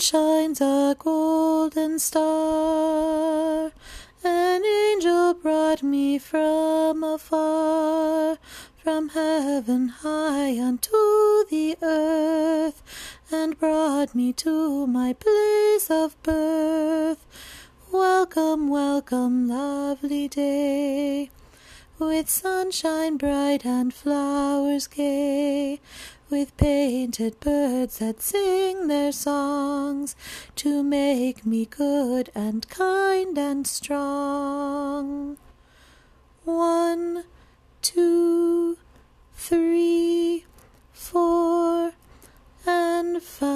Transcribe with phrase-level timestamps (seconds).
[0.00, 3.72] shines a golden star.
[4.24, 8.38] An angel brought me from afar,
[8.82, 12.82] from heaven high unto the earth,
[13.30, 17.24] and brought me to my place of birth.
[17.90, 21.30] Welcome, welcome, lovely day,
[21.98, 25.80] with sunshine bright and flowers gay,
[26.30, 30.14] with painted birds that sing their songs
[30.54, 35.36] to make me good and kind and strong.
[36.44, 37.24] One,
[37.82, 38.78] two,
[39.34, 40.44] three,
[40.92, 41.92] four,
[42.64, 43.48] and five.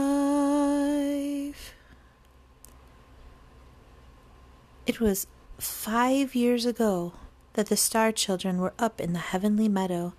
[4.85, 5.29] It was
[5.59, 7.13] five years ago
[7.55, 10.15] that the star children were up in the heavenly meadow,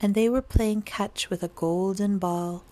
[0.00, 2.64] and they were playing catch with a golden ball.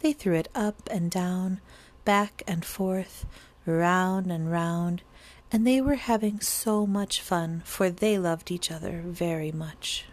[0.00, 1.60] They threw it up and down,
[2.04, 3.24] back and forth,
[3.64, 5.02] round and round,
[5.50, 10.04] and they were having so much fun, for they loved each other very much.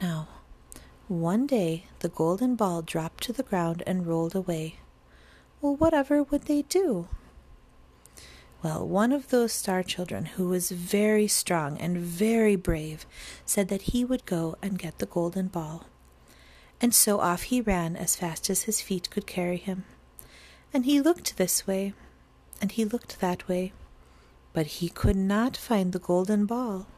[0.00, 0.28] Now,
[1.08, 4.76] one day the golden ball dropped to the ground and rolled away.
[5.60, 7.08] Well, whatever would they do?
[8.60, 13.06] Well, one of those star children, who was very strong and very brave,
[13.46, 15.86] said that he would go and get the golden ball.
[16.80, 19.84] And so off he ran as fast as his feet could carry him.
[20.74, 21.94] And he looked this way,
[22.60, 23.72] and he looked that way,
[24.52, 26.88] but he could not find the golden ball.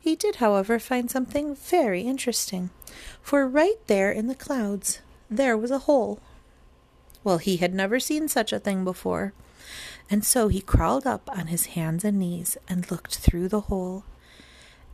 [0.00, 2.70] He did, however, find something very interesting,
[3.22, 5.00] for right there in the clouds
[5.30, 6.20] there was a hole.
[7.22, 9.34] Well, he had never seen such a thing before
[10.10, 14.04] and so he crawled up on his hands and knees and looked through the hole.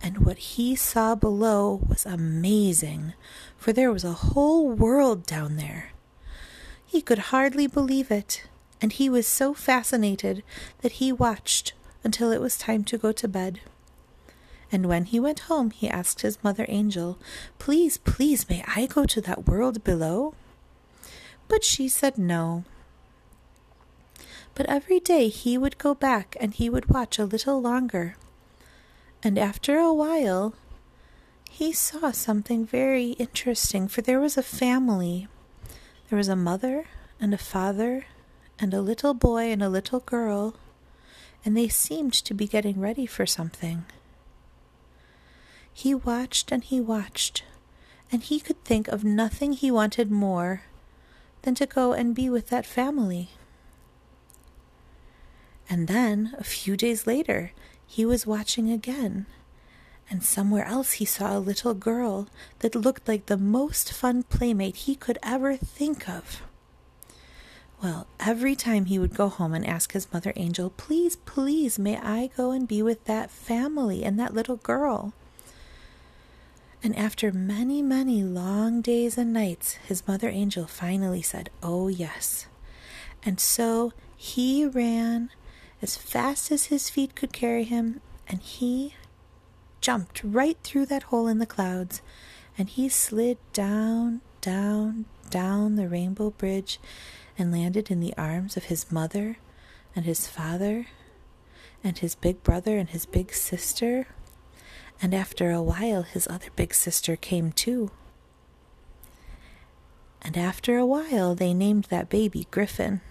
[0.03, 3.15] And what he saw below was amazing,
[3.57, 5.93] for there was a whole world down there.
[6.85, 8.45] He could hardly believe it,
[8.81, 10.43] and he was so fascinated
[10.83, 13.61] that he watched until it was time to go to bed.
[14.71, 17.19] And when he went home, he asked his mother angel,
[17.59, 20.35] Please, please, may I go to that world below?
[21.49, 22.65] But she said no,
[24.55, 28.17] but every day he would go back and he would watch a little longer.
[29.23, 30.55] And after a while,
[31.51, 35.29] he saw something very interesting, for there was a family.
[36.09, 36.87] There was a mother
[37.21, 38.07] and a father
[38.59, 40.57] and a little boy and a little girl,
[41.45, 43.85] and they seemed to be getting ready for something.
[45.73, 47.45] He watched and he watched,
[48.13, 50.63] and he could think of nothing he wanted more
[51.43, 53.31] than to go and be with that family.
[55.69, 57.53] And then, a few days later,
[57.87, 59.27] he was watching again.
[60.11, 64.77] And somewhere else he saw a little girl that looked like the most fun playmate
[64.77, 66.43] he could ever think of.
[67.83, 71.99] Well, every time he would go home and ask his mother angel, Please, please, may
[71.99, 75.13] I go and be with that family and that little girl?
[76.83, 82.47] And after many, many long days and nights, his mother angel finally said, Oh, yes.
[83.23, 85.31] And so he ran
[85.85, 88.95] as fast as his feet could carry him, and he
[89.83, 92.01] jumped right through that hole in the clouds,
[92.57, 96.81] and he slid down, down, down the rainbow bridge
[97.37, 99.37] and landed in the arms of his mother
[99.95, 100.87] and his father
[101.85, 104.07] and his big brother and his big sister.
[105.03, 107.91] And after a while, his other big sister came too.
[110.23, 113.03] And after a while, they named that baby Griffin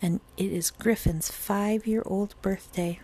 [0.00, 3.00] and it is Griffin's five year old birthday.